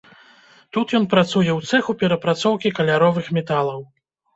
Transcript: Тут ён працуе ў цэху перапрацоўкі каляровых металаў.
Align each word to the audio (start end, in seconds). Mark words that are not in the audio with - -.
Тут 0.77 0.93
ён 1.01 1.05
працуе 1.13 1.51
ў 1.57 1.75
цэху 1.75 1.91
перапрацоўкі 2.03 2.77
каляровых 2.83 3.35
металаў. 3.41 3.91